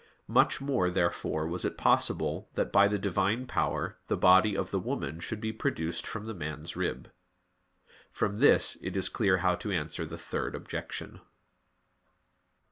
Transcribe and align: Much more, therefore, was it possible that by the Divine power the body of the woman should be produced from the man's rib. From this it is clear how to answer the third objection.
Much 0.27 0.59
more, 0.59 0.89
therefore, 0.89 1.45
was 1.45 1.63
it 1.63 1.77
possible 1.77 2.49
that 2.55 2.71
by 2.71 2.87
the 2.87 2.97
Divine 2.97 3.45
power 3.45 3.99
the 4.07 4.17
body 4.17 4.57
of 4.57 4.71
the 4.71 4.79
woman 4.79 5.19
should 5.19 5.39
be 5.39 5.53
produced 5.53 6.07
from 6.07 6.23
the 6.25 6.33
man's 6.33 6.75
rib. 6.75 7.11
From 8.11 8.39
this 8.39 8.79
it 8.81 8.97
is 8.97 9.09
clear 9.09 9.37
how 9.45 9.53
to 9.57 9.71
answer 9.71 10.07
the 10.07 10.17
third 10.17 10.55
objection. 10.55 11.21